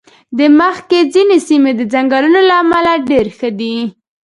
د 0.37 0.39
مځکې 0.57 0.99
ځینې 1.13 1.37
سیمې 1.47 1.71
د 1.75 1.81
ځنګلونو 1.93 2.39
له 2.49 2.55
امله 2.63 2.91
ډېر 3.09 3.25
مهم 3.33 3.51
دي. 3.59 3.75